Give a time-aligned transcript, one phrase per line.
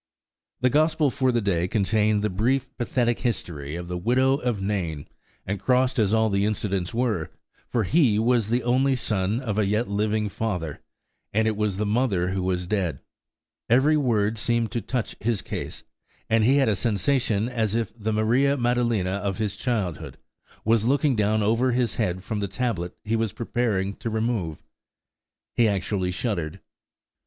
[0.61, 5.07] The Gospel for the day contained the brief, pathetic history of the widow of Nain;
[5.45, 9.87] and crossed as all the incidents were,–for he was the only son of a yet
[9.87, 10.81] living father,
[11.33, 15.83] and it was the mother who was dead–every word seemed to touch his case,
[16.31, 20.17] and he had a sensation as if the Maria Maddalena of his childhood
[20.65, 24.63] was looking down over his head from the tablet he was preparing to remove.
[25.53, 26.59] He actually shuddered.